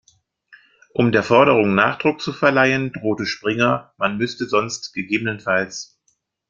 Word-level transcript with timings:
Um 0.95 1.11
der 1.11 1.21
Forderung 1.21 1.75
Nachdruck 1.75 2.21
zu 2.21 2.33
verleihen, 2.33 2.91
drohte 2.91 3.27
Springer, 3.27 3.93
man 3.97 4.17
müsste 4.17 4.47
sonst 4.47 4.93
ggf. 4.93 5.91